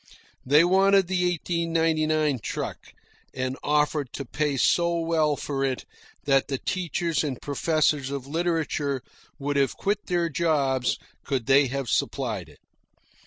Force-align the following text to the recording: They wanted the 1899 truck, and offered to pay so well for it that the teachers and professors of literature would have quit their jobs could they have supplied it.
They 0.43 0.63
wanted 0.63 1.05
the 1.05 1.29
1899 1.29 2.39
truck, 2.39 2.79
and 3.35 3.55
offered 3.61 4.11
to 4.13 4.25
pay 4.25 4.57
so 4.57 4.97
well 4.99 5.35
for 5.35 5.63
it 5.63 5.85
that 6.23 6.47
the 6.47 6.57
teachers 6.57 7.23
and 7.23 7.39
professors 7.39 8.09
of 8.09 8.25
literature 8.25 9.03
would 9.37 9.57
have 9.57 9.77
quit 9.77 10.07
their 10.07 10.27
jobs 10.27 10.97
could 11.23 11.45
they 11.45 11.67
have 11.67 11.87
supplied 11.87 12.49
it. 12.49 12.61